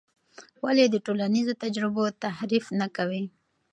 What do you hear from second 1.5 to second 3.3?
تجربو تحریف مه کوې؟